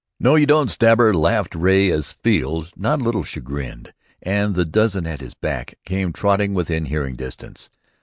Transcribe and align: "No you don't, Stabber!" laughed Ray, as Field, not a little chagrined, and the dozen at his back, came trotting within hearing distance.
"No 0.19 0.33
you 0.33 0.47
don't, 0.47 0.71
Stabber!" 0.71 1.13
laughed 1.13 1.53
Ray, 1.53 1.91
as 1.91 2.11
Field, 2.13 2.71
not 2.75 2.99
a 2.99 3.03
little 3.03 3.21
chagrined, 3.23 3.93
and 4.23 4.55
the 4.55 4.65
dozen 4.65 5.05
at 5.05 5.21
his 5.21 5.35
back, 5.35 5.75
came 5.85 6.11
trotting 6.11 6.55
within 6.55 6.85
hearing 6.85 7.15
distance. 7.15 7.69